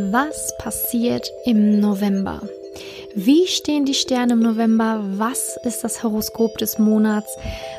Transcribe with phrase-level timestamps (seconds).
[0.00, 2.40] Was passiert im November?
[3.16, 5.00] Wie stehen die Sterne im November?
[5.02, 7.36] Was ist das Horoskop des Monats?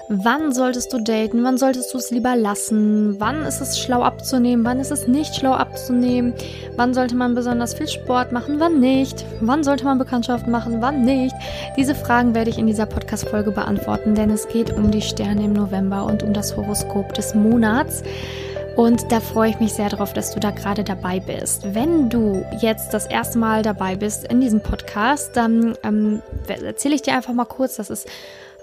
[0.09, 1.45] Wann solltest du daten?
[1.45, 3.15] Wann solltest du es lieber lassen?
[3.21, 4.65] Wann ist es schlau abzunehmen?
[4.65, 6.33] Wann ist es nicht schlau abzunehmen?
[6.75, 8.59] Wann sollte man besonders viel Sport machen?
[8.59, 9.25] Wann nicht?
[9.39, 10.81] Wann sollte man Bekanntschaften machen?
[10.81, 11.35] Wann nicht?
[11.77, 15.53] Diese Fragen werde ich in dieser Podcast-Folge beantworten, denn es geht um die Sterne im
[15.53, 18.03] November und um das Horoskop des Monats.
[18.75, 21.73] Und da freue ich mich sehr darauf, dass du da gerade dabei bist.
[21.73, 27.01] Wenn du jetzt das erste Mal dabei bist in diesem Podcast, dann ähm, erzähle ich
[27.01, 28.07] dir einfach mal kurz, das ist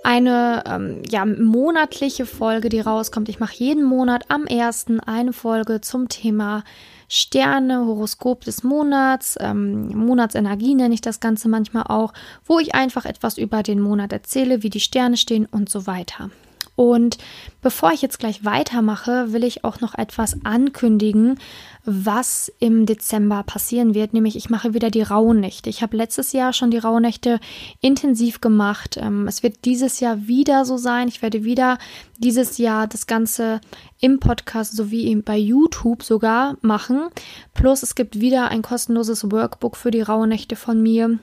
[0.03, 3.29] eine ähm, ja, monatliche Folge, die rauskommt.
[3.29, 6.63] Ich mache jeden Monat am ersten eine Folge zum Thema
[7.09, 12.13] Sterne, Horoskop des Monats, ähm, Monatsenergie nenne ich das Ganze manchmal auch,
[12.45, 16.31] wo ich einfach etwas über den Monat erzähle, wie die Sterne stehen und so weiter.
[16.77, 17.17] Und
[17.63, 21.39] bevor ich jetzt gleich weitermache, will ich auch noch etwas ankündigen,
[21.87, 24.13] was im Dezember passieren wird.
[24.13, 25.71] Nämlich ich mache wieder die Rauhnächte.
[25.71, 27.41] Ich habe letztes Jahr schon die Rauhnächte
[27.81, 28.99] intensiv gemacht.
[29.01, 31.09] Ähm, es wird dieses Jahr wieder so sein.
[31.09, 31.79] Ich werde wieder
[32.19, 33.63] dieses Jahr das Ganze
[33.99, 37.09] im Podcast sowie bei YouTube sogar machen.
[37.55, 41.19] Plus es gibt wieder ein kostenloses Workbook für die Rauhnächte von mir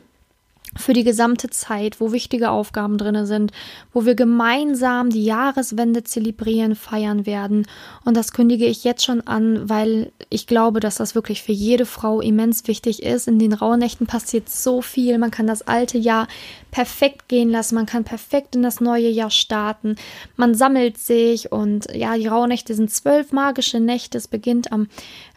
[0.76, 3.52] für die gesamte Zeit, wo wichtige Aufgaben drin sind,
[3.92, 7.68] wo wir gemeinsam die Jahreswende zelebrieren, feiern werden.
[8.06, 11.86] Und das kündige ich jetzt schon an, weil ich glaube, dass das wirklich für jede
[11.86, 13.28] Frau immens wichtig ist.
[13.28, 15.18] In den Rauhnächten passiert so viel.
[15.18, 16.28] Man kann das alte Jahr
[16.72, 17.76] perfekt gehen lassen.
[17.76, 19.96] Man kann perfekt in das neue Jahr starten.
[20.36, 24.18] Man sammelt sich und ja, die Rauhnächte sind zwölf magische Nächte.
[24.18, 24.88] Es beginnt am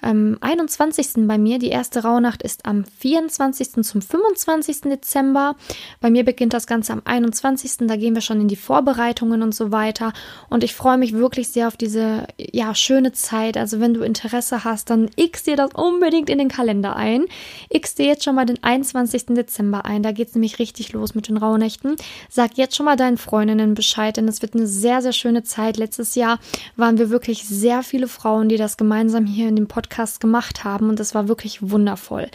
[0.07, 1.27] ähm, 21.
[1.27, 1.59] bei mir.
[1.59, 3.83] Die erste Rauhnacht ist am 24.
[3.83, 4.83] zum 25.
[4.83, 5.57] Dezember.
[6.01, 7.89] Bei mir beginnt das Ganze am 21.
[7.89, 10.13] Da gehen wir schon in die Vorbereitungen und so weiter.
[10.49, 13.57] Und ich freue mich wirklich sehr auf diese ja, schöne Zeit.
[13.57, 17.25] Also wenn du Interesse hast, dann x dir das unbedingt in den Kalender ein.
[17.69, 19.27] X dir jetzt schon mal den 21.
[19.31, 20.03] Dezember ein.
[20.03, 21.97] Da geht es nämlich richtig los mit den Rauhnächten.
[22.31, 25.77] Sag jetzt schon mal deinen Freundinnen Bescheid, denn es wird eine sehr, sehr schöne Zeit.
[25.77, 26.39] Letztes Jahr
[26.77, 30.89] waren wir wirklich sehr viele Frauen, die das gemeinsam hier in dem Podcast gemacht haben
[30.89, 32.29] und das war wirklich wundervoll.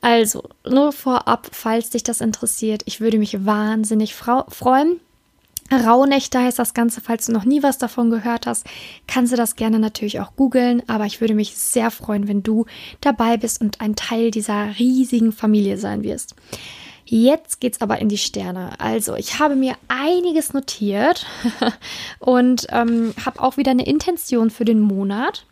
[0.00, 5.00] Also, nur vorab, falls dich das interessiert, ich würde mich wahnsinnig freuen.
[5.72, 8.66] Rauhnächte heißt das Ganze, falls du noch nie was davon gehört hast,
[9.06, 12.66] kannst du das gerne natürlich auch googeln, aber ich würde mich sehr freuen, wenn du
[13.00, 16.34] dabei bist und ein Teil dieser riesigen Familie sein wirst.
[17.06, 18.78] Jetzt geht's aber in die Sterne.
[18.78, 21.26] Also, ich habe mir einiges notiert
[22.18, 25.44] und ähm, habe auch wieder eine Intention für den Monat.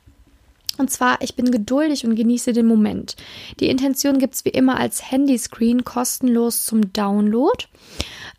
[0.78, 3.16] Und zwar, ich bin geduldig und genieße den Moment.
[3.60, 7.66] Die Intention gibt es wie immer als Handyscreen kostenlos zum Download.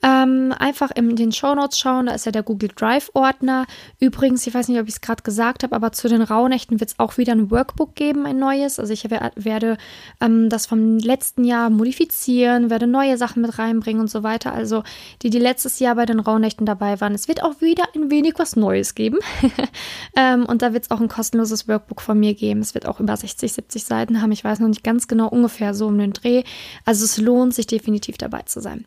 [0.02, 3.66] Ähm, einfach in den Show Notes schauen, da ist ja der Google Drive Ordner.
[4.02, 6.90] Übrigens, ich weiß nicht, ob ich es gerade gesagt habe, aber zu den Rauhnächten wird
[6.90, 8.80] es auch wieder ein Workbook geben, ein neues.
[8.80, 9.78] Also ich werde
[10.20, 14.54] ähm, das vom letzten Jahr modifizieren, werde neue Sachen mit reinbringen und so weiter.
[14.54, 14.84] Also
[15.22, 18.34] die, die letztes Jahr bei den Rauhnächten dabei waren, es wird auch wieder ein wenig
[18.38, 19.20] was Neues geben.
[20.18, 22.62] ähm, und da wird es auch ein kostenloses Workbook von mir geben.
[22.62, 24.32] Es wird auch über 60, 70 Seiten haben.
[24.32, 26.44] Ich weiß noch nicht ganz genau, ungefähr so um den Dreh.
[26.86, 28.86] Also es lohnt sich definitiv dabei zu sein.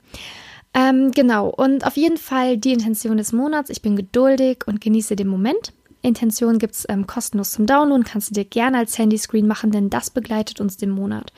[0.73, 3.71] Ähm, genau, und auf jeden Fall die Intention des Monats.
[3.71, 5.73] Ich bin geduldig und genieße den Moment.
[6.03, 9.91] Intention gibt es ähm, kostenlos zum Download, kannst du dir gerne als Handyscreen machen, denn
[9.91, 11.33] das begleitet uns den Monat.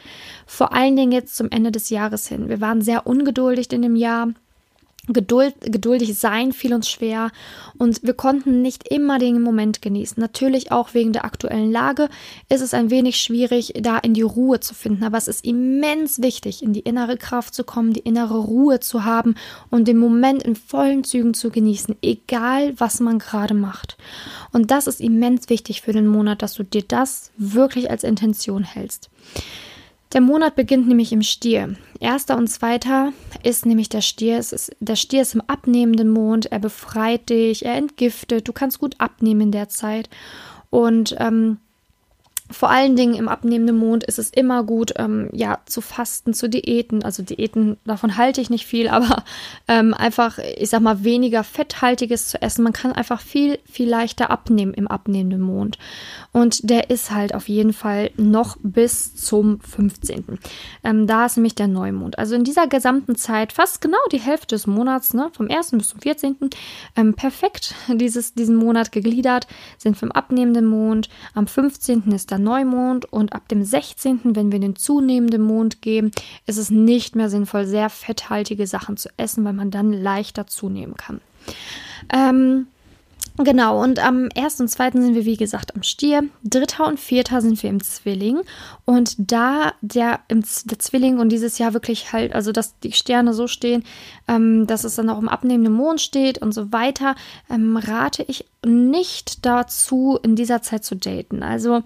[0.47, 2.48] Vor allen Dingen jetzt zum Ende des Jahres hin.
[2.48, 4.28] Wir waren sehr ungeduldig in dem Jahr.
[5.08, 7.30] Geduld, geduldig sein fiel uns schwer
[7.78, 10.20] und wir konnten nicht immer den Moment genießen.
[10.20, 12.08] Natürlich auch wegen der aktuellen Lage
[12.48, 15.04] ist es ein wenig schwierig, da in die Ruhe zu finden.
[15.04, 19.04] Aber es ist immens wichtig, in die innere Kraft zu kommen, die innere Ruhe zu
[19.04, 19.34] haben
[19.70, 23.96] und den Moment in vollen Zügen zu genießen, egal was man gerade macht.
[24.52, 28.64] Und das ist immens wichtig für den Monat, dass du dir das wirklich als Intention
[28.64, 29.10] hältst.
[30.14, 31.76] Der Monat beginnt nämlich im Stier.
[32.00, 33.12] Erster und zweiter
[33.43, 34.38] ist nämlich der Stier.
[34.38, 36.47] Es ist, der Stier ist im abnehmenden Mond.
[36.47, 38.49] Er befreit dich, er entgiftet.
[38.49, 40.09] Du kannst gut abnehmen in der Zeit.
[40.71, 41.59] Und ähm,
[42.50, 46.49] vor allen Dingen im abnehmenden Mond ist es immer gut, ähm, ja, zu fasten, zu
[46.49, 47.02] Diäten.
[47.05, 49.25] Also Diäten, davon halte ich nicht viel, aber
[49.67, 52.62] ähm, einfach, ich sag mal, weniger fetthaltiges zu essen.
[52.62, 55.78] Man kann einfach viel, viel leichter abnehmen im abnehmenden Mond.
[56.32, 60.38] Und der ist halt auf jeden Fall noch bis zum 15.
[60.84, 62.19] Ähm, da ist nämlich der Neumond.
[62.19, 65.72] Also in dieser gesamten Zeit, fast genau die Hälfte des Monats, ne, vom 1.
[65.72, 66.37] bis zum 14.
[66.96, 69.46] Ähm, perfekt dieses, diesen Monat gegliedert,
[69.76, 71.08] sind im abnehmenden Mond.
[71.34, 72.11] Am 15.
[72.12, 76.11] ist der Neumond und ab dem 16., wenn wir den zunehmenden Mond gehen,
[76.46, 80.94] ist es nicht mehr sinnvoll, sehr fetthaltige Sachen zu essen, weil man dann leichter zunehmen
[80.96, 81.20] kann.
[82.12, 82.67] Ähm,
[83.41, 84.61] Genau, und am 1.
[84.61, 84.91] und 2.
[84.93, 86.25] sind wir, wie gesagt, am Stier.
[86.43, 86.85] 3.
[86.85, 87.25] und 4.
[87.38, 88.41] sind wir im Zwilling.
[88.85, 93.47] Und da der, der Zwilling und dieses Jahr wirklich halt, also dass die Sterne so
[93.47, 93.85] stehen,
[94.26, 97.15] ähm, dass es dann auch im abnehmenden Mond steht und so weiter,
[97.49, 101.44] ähm, rate ich nicht dazu, in dieser Zeit zu daten.
[101.44, 101.85] Also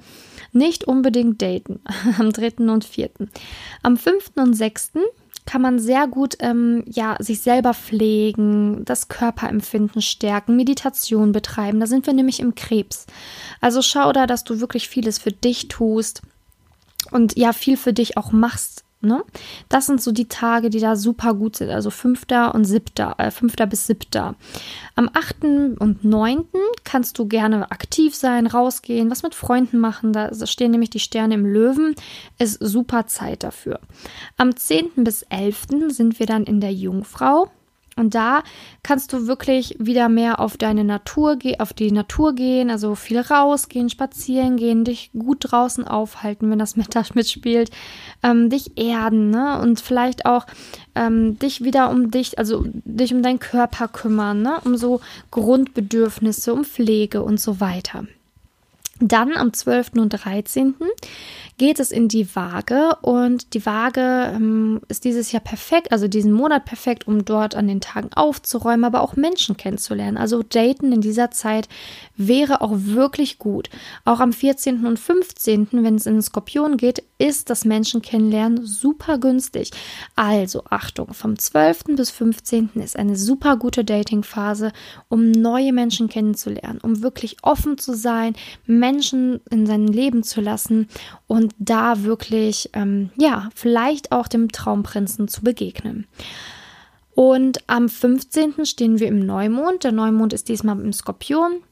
[0.52, 1.80] nicht unbedingt daten
[2.18, 2.64] am 3.
[2.66, 3.10] und 4.
[3.82, 4.32] Am 5.
[4.36, 4.92] und 6
[5.44, 11.80] kann man sehr gut ähm, ja, sich selber pflegen, das Körperempfinden stärken, Meditation betreiben.
[11.80, 13.06] Da sind wir nämlich im Krebs.
[13.60, 16.22] Also schau da, dass du wirklich vieles für dich tust
[17.10, 19.24] und ja, viel für dich auch machst Ne?
[19.68, 21.70] Das sind so die Tage, die da super gut sind.
[21.70, 22.22] Also 5.
[22.52, 22.84] und 7.
[23.18, 23.56] Äh, 5.
[23.68, 24.36] bis 7.
[24.94, 25.44] Am 8.
[25.78, 26.44] und 9.
[26.84, 30.12] kannst du gerne aktiv sein, rausgehen, was mit Freunden machen.
[30.12, 31.96] Da stehen nämlich die Sterne im Löwen.
[32.38, 33.80] Ist super Zeit dafür.
[34.36, 35.04] Am 10.
[35.04, 35.66] bis 11.
[35.88, 37.50] sind wir dann in der Jungfrau.
[37.96, 38.42] Und da
[38.82, 43.90] kannst du wirklich wieder mehr auf deine Natur, auf die Natur gehen, also viel rausgehen,
[43.90, 47.70] spazieren gehen, dich gut draußen aufhalten, wenn das Mittag mitspielt,
[48.22, 49.60] ähm, dich erden, ne?
[49.60, 50.46] Und vielleicht auch
[50.94, 54.58] ähm, dich wieder um dich, also dich um deinen Körper kümmern, ne?
[54.64, 55.00] Um so
[55.30, 58.06] Grundbedürfnisse, um Pflege und so weiter.
[59.00, 59.92] Dann am 12.
[59.96, 60.74] und 13
[61.62, 66.32] geht es in die Waage und die Waage ähm, ist dieses Jahr perfekt, also diesen
[66.32, 70.16] Monat perfekt, um dort an den Tagen aufzuräumen, aber auch Menschen kennenzulernen.
[70.16, 71.68] Also daten in dieser Zeit
[72.16, 73.70] wäre auch wirklich gut.
[74.04, 74.84] Auch am 14.
[74.86, 79.70] und 15., wenn es in den Skorpion geht, ist das Menschen kennenlernen super günstig.
[80.16, 81.94] Also Achtung, vom 12.
[81.94, 82.70] bis 15.
[82.74, 84.72] ist eine super gute Datingphase,
[85.08, 88.34] um neue Menschen kennenzulernen, um wirklich offen zu sein,
[88.66, 90.88] Menschen in sein Leben zu lassen
[91.28, 96.06] und da wirklich, ähm, ja, vielleicht auch dem Traumprinzen zu begegnen.
[97.14, 98.64] Und am 15.
[98.64, 99.84] stehen wir im Neumond.
[99.84, 101.62] Der Neumond ist diesmal im Skorpion.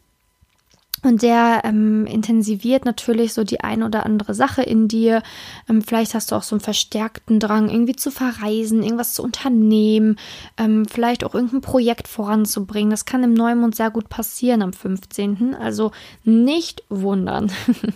[1.02, 5.22] Und der ähm, intensiviert natürlich so die ein oder andere Sache in dir.
[5.68, 10.16] Ähm, vielleicht hast du auch so einen verstärkten Drang, irgendwie zu verreisen, irgendwas zu unternehmen,
[10.58, 12.90] ähm, vielleicht auch irgendein Projekt voranzubringen.
[12.90, 15.54] Das kann im Neumond sehr gut passieren am 15.
[15.54, 15.92] Also
[16.24, 17.50] nicht wundern.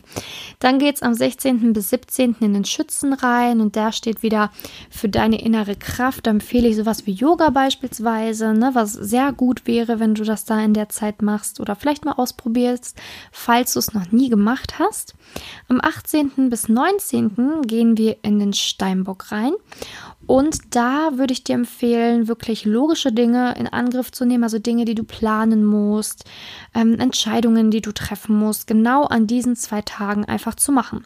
[0.61, 1.75] Dann geht es am 16.
[1.75, 2.37] bis 17.
[2.41, 4.51] in den Schützen rein und der steht wieder
[4.89, 6.27] für deine innere Kraft.
[6.27, 10.47] Da empfehle ich sowas wie Yoga beispielsweise, ne, was sehr gut wäre, wenn du das
[10.47, 12.94] da in der Zeit machst oder vielleicht mal ausprobierst
[13.33, 15.15] falls du es noch nie gemacht hast.
[15.69, 16.51] Am 18.
[16.51, 17.63] bis 19.
[17.63, 19.53] gehen wir in den Steinbock rein
[20.27, 24.85] und da würde ich dir empfehlen, wirklich logische Dinge in Angriff zu nehmen, also Dinge,
[24.85, 26.25] die du planen musst,
[26.75, 31.05] ähm, Entscheidungen, die du treffen musst, genau an diesen zwei Tagen einfach zu machen.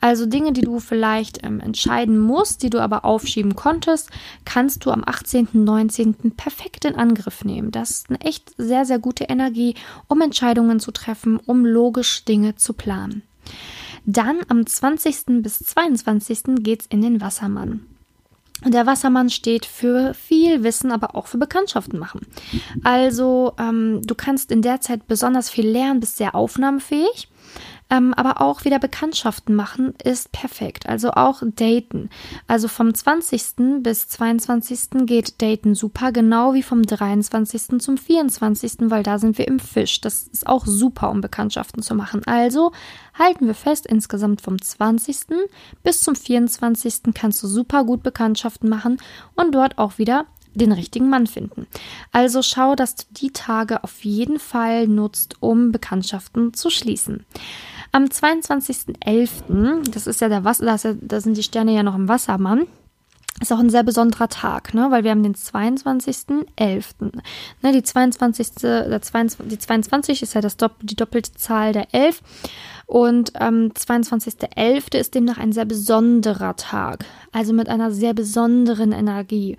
[0.00, 4.10] Also Dinge, die du vielleicht ähm, entscheiden musst, die du aber aufschieben konntest,
[4.44, 6.32] kannst du am 18., 19.
[6.36, 7.70] perfekt in Angriff nehmen.
[7.70, 9.74] Das ist eine echt sehr, sehr gute Energie,
[10.08, 13.22] um Entscheidungen zu treffen, um logisch Dinge zu planen.
[14.06, 15.42] Dann am 20.
[15.42, 16.56] bis 22.
[16.60, 17.86] geht's in den Wassermann.
[18.64, 22.26] Der Wassermann steht für viel Wissen, aber auch für Bekanntschaften machen.
[22.84, 27.29] Also ähm, du kannst in der Zeit besonders viel lernen, bist sehr aufnahmefähig
[27.90, 30.88] ähm, aber auch wieder Bekanntschaften machen ist perfekt.
[30.88, 32.08] Also auch daten.
[32.46, 33.82] Also vom 20.
[33.82, 35.06] bis 22.
[35.06, 37.80] geht daten super, genau wie vom 23.
[37.80, 40.00] zum 24., weil da sind wir im Fisch.
[40.00, 42.22] Das ist auch super, um Bekanntschaften zu machen.
[42.26, 42.72] Also
[43.18, 45.26] halten wir fest, insgesamt vom 20.
[45.82, 47.14] bis zum 24.
[47.14, 48.98] kannst du super gut Bekanntschaften machen
[49.34, 51.66] und dort auch wieder den richtigen Mann finden.
[52.12, 57.24] Also schau, dass du die Tage auf jeden Fall nutzt, um Bekanntschaften zu schließen.
[57.92, 62.66] Am 22.11., das ist ja der Wasser, da sind die Sterne ja noch im Wassermann,
[63.40, 64.88] ist auch ein sehr besonderer Tag, ne?
[64.90, 67.10] weil wir haben den 22.11.
[67.62, 67.72] Ne?
[67.72, 68.54] Die 22.
[68.62, 72.20] Der 22, die 22 ist ja das die doppelte Zahl der 11
[72.90, 74.98] und ähm, 22.11.
[74.98, 79.56] ist demnach ein sehr besonderer Tag, also mit einer sehr besonderen Energie.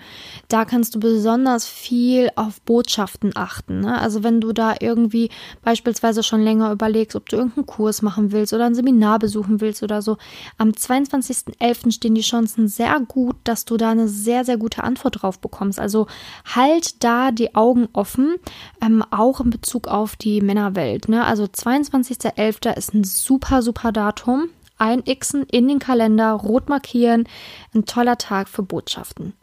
[0.50, 3.80] Da kannst du besonders viel auf Botschaften achten.
[3.80, 3.98] Ne?
[4.02, 5.30] Also wenn du da irgendwie
[5.64, 9.82] beispielsweise schon länger überlegst, ob du irgendeinen Kurs machen willst oder ein Seminar besuchen willst
[9.82, 10.18] oder so,
[10.58, 11.94] am 22.11.
[11.94, 15.80] stehen die Chancen sehr gut, dass du da eine sehr, sehr gute Antwort drauf bekommst.
[15.80, 16.08] Also
[16.54, 18.36] halt da die Augen offen,
[18.82, 21.08] ähm, auch in Bezug auf die Männerwelt.
[21.08, 21.24] Ne?
[21.24, 22.76] Also 22.11.
[22.76, 24.50] ist ein super, super Datum.
[24.78, 27.28] Einixen in den Kalender, rot markieren.
[27.74, 29.34] Ein toller Tag für Botschaften.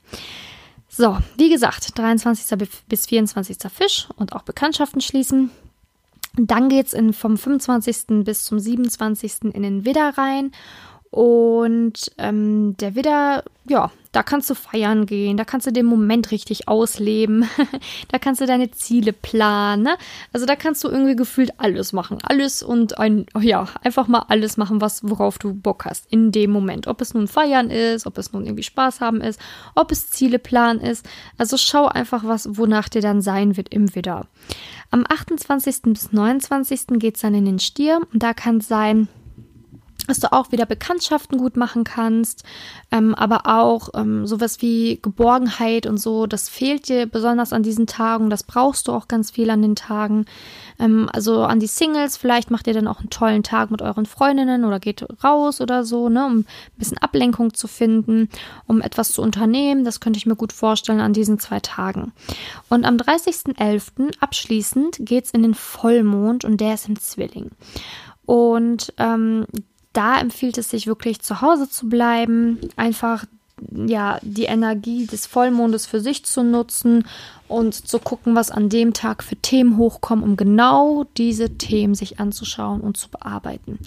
[0.89, 2.59] So, wie gesagt, 23.
[2.89, 3.59] bis 24.
[3.71, 5.51] Fisch und auch Bekanntschaften schließen.
[6.37, 8.25] Dann geht es vom 25.
[8.25, 9.55] bis zum 27.
[9.55, 10.53] in den Widder rein.
[11.11, 16.33] Und ähm, der Widder, ja, da kannst du feiern gehen, da kannst du den Moment
[16.33, 17.49] richtig ausleben,
[18.09, 19.85] da kannst du deine Ziele planen.
[19.85, 19.97] Ne?
[20.33, 22.19] Also da kannst du irgendwie gefühlt alles machen.
[22.25, 26.51] Alles und ein, ja, einfach mal alles machen, was, worauf du Bock hast in dem
[26.51, 26.89] Moment.
[26.89, 29.39] Ob es nun feiern ist, ob es nun irgendwie Spaß haben ist,
[29.77, 31.09] ob es Ziele planen ist.
[31.37, 34.27] Also schau einfach, was, wonach dir dann sein wird im Widder.
[34.91, 35.83] Am 28.
[35.93, 36.99] bis 29.
[36.99, 39.07] geht es dann in den Stier und da kann es sein,
[40.09, 42.43] dass du auch wieder Bekanntschaften gut machen kannst,
[42.91, 47.87] ähm, aber auch ähm, sowas wie Geborgenheit und so, das fehlt dir besonders an diesen
[47.87, 50.25] Tagen, das brauchst du auch ganz viel an den Tagen.
[50.79, 54.07] Ähm, also an die Singles, vielleicht macht ihr dann auch einen tollen Tag mit euren
[54.07, 56.47] Freundinnen oder geht raus oder so, ne, um ein
[56.77, 58.29] bisschen Ablenkung zu finden,
[58.67, 62.13] um etwas zu unternehmen, das könnte ich mir gut vorstellen an diesen zwei Tagen.
[62.69, 64.15] Und am 30.11.
[64.21, 67.51] abschließend geht's in den Vollmond und der ist im Zwilling.
[68.25, 69.47] Und ähm,
[69.99, 73.25] da empfiehlt es sich wirklich zu Hause zu bleiben, einfach
[73.73, 77.05] ja die Energie des Vollmondes für sich zu nutzen
[77.49, 82.21] und zu gucken, was an dem Tag für Themen hochkommen, um genau diese Themen sich
[82.21, 83.79] anzuschauen und zu bearbeiten.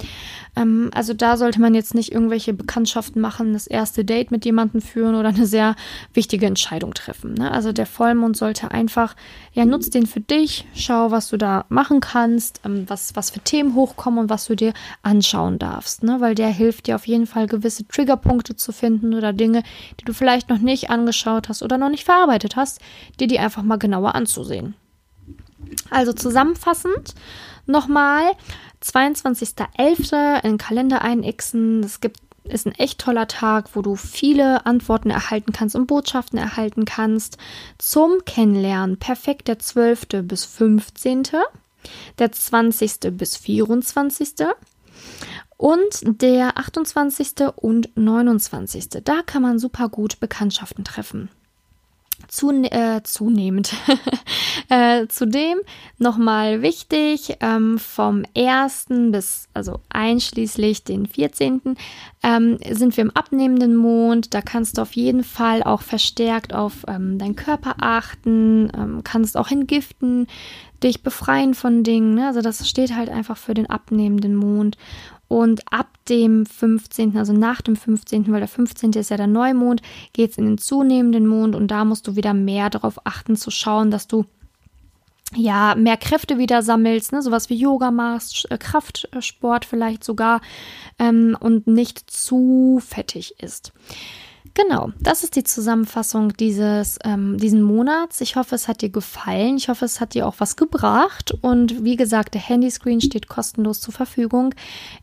[0.55, 4.81] Ähm, also da sollte man jetzt nicht irgendwelche Bekanntschaften machen, das erste Date mit jemandem
[4.81, 5.75] führen oder eine sehr
[6.13, 7.35] wichtige Entscheidung treffen.
[7.35, 7.51] Ne?
[7.51, 9.15] Also der Vollmond sollte einfach,
[9.53, 13.41] ja, nutz den für dich, schau, was du da machen kannst, ähm, was, was für
[13.41, 16.17] Themen hochkommen und was du dir anschauen darfst, ne?
[16.19, 19.63] weil der hilft dir auf jeden Fall gewisse Triggerpunkte zu finden oder Dinge,
[19.99, 22.79] die du vielleicht noch nicht angeschaut hast oder noch nicht verarbeitet hast,
[23.19, 24.75] die dir einfach einfach mal genauer anzusehen.
[25.89, 27.13] Also zusammenfassend
[27.65, 28.31] nochmal
[28.81, 30.43] 22.11.
[30.43, 31.81] in den Kalender einixen.
[31.81, 36.39] Das gibt ist ein echt toller Tag, wo du viele Antworten erhalten kannst und Botschaften
[36.39, 37.37] erhalten kannst
[37.77, 38.97] zum Kennenlernen.
[38.97, 40.23] Perfekt der 12.
[40.23, 41.27] bis 15.,
[42.17, 43.11] der 20.
[43.11, 44.47] bis 24.
[45.55, 47.47] und der 28.
[47.57, 48.89] und 29.
[49.03, 51.29] Da kann man super gut Bekanntschaften treffen.
[52.27, 53.73] Zun äh, zunehmend.
[54.69, 55.59] äh, zudem
[55.97, 58.87] nochmal wichtig, ähm, vom 1.
[59.11, 61.61] bis, also einschließlich den 14.
[62.23, 64.33] Ähm, sind wir im abnehmenden Mond.
[64.33, 69.37] Da kannst du auf jeden Fall auch verstärkt auf ähm, deinen Körper achten, ähm, kannst
[69.37, 70.27] auch entgiften,
[70.83, 72.15] dich befreien von Dingen.
[72.15, 72.27] Ne?
[72.27, 74.77] Also das steht halt einfach für den abnehmenden Mond.
[75.31, 78.91] Und ab dem 15., also nach dem 15., weil der 15.
[78.91, 82.33] ist ja der Neumond, geht es in den zunehmenden Mond und da musst du wieder
[82.33, 84.25] mehr darauf achten zu schauen, dass du
[85.33, 87.21] ja mehr Kräfte wieder sammelst, ne?
[87.21, 90.41] sowas wie Yoga machst, äh, Kraftsport vielleicht sogar
[90.99, 93.71] ähm, und nicht zu fettig ist.
[94.53, 98.19] Genau, das ist die Zusammenfassung dieses ähm, diesen Monats.
[98.19, 99.55] Ich hoffe, es hat dir gefallen.
[99.55, 101.33] Ich hoffe, es hat dir auch was gebracht.
[101.41, 104.53] Und wie gesagt, der Handyscreen steht kostenlos zur Verfügung.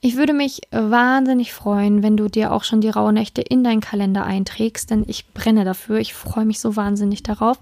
[0.03, 4.25] Ich würde mich wahnsinnig freuen, wenn du dir auch schon die Rauhnächte in deinen Kalender
[4.25, 5.99] einträgst, denn ich brenne dafür.
[5.99, 7.59] Ich freue mich so wahnsinnig darauf.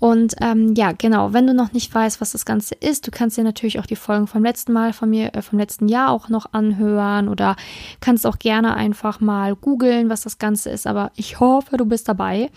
[0.00, 3.36] Und ähm, ja, genau, wenn du noch nicht weißt, was das Ganze ist, du kannst
[3.36, 6.28] dir natürlich auch die Folgen vom letzten Mal von mir, äh, vom letzten Jahr auch
[6.28, 7.54] noch anhören oder
[8.00, 10.88] kannst auch gerne einfach mal googeln, was das Ganze ist.
[10.88, 12.50] Aber ich hoffe, du bist dabei.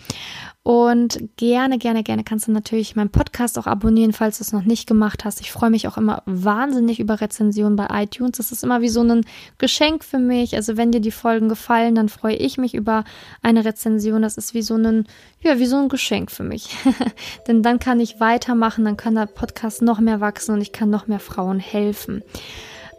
[0.62, 4.64] Und gerne, gerne, gerne kannst du natürlich meinen Podcast auch abonnieren, falls du es noch
[4.64, 5.42] nicht gemacht hast.
[5.42, 8.38] Ich freue mich auch immer wahnsinnig über Rezensionen bei iTunes.
[8.38, 9.26] Das ist immer wie so ein
[9.58, 10.56] Geschenk für mich.
[10.56, 13.04] Also wenn dir die Folgen gefallen, dann freue ich mich über
[13.42, 14.22] eine Rezension.
[14.22, 15.06] Das ist wie so ein,
[15.42, 16.74] ja, wie so ein Geschenk für mich.
[17.46, 20.88] Denn dann kann ich weitermachen, dann kann der Podcast noch mehr wachsen und ich kann
[20.88, 22.22] noch mehr Frauen helfen.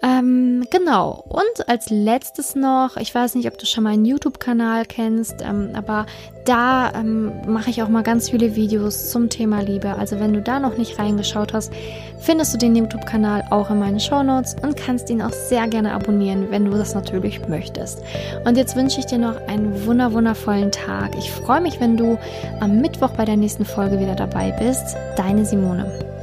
[0.05, 1.23] Ähm, genau.
[1.27, 6.05] Und als letztes noch, ich weiß nicht, ob du schon meinen YouTube-Kanal kennst, ähm, aber
[6.45, 9.95] da ähm, mache ich auch mal ganz viele Videos zum Thema Liebe.
[9.95, 11.73] Also wenn du da noch nicht reingeschaut hast,
[12.19, 15.93] findest du den YouTube-Kanal auch in meinen Show Notes und kannst ihn auch sehr gerne
[15.93, 18.03] abonnieren, wenn du das natürlich möchtest.
[18.45, 21.15] Und jetzt wünsche ich dir noch einen wunder wundervollen Tag.
[21.17, 22.19] Ich freue mich, wenn du
[22.59, 24.95] am Mittwoch bei der nächsten Folge wieder dabei bist.
[25.17, 26.14] Deine Simone.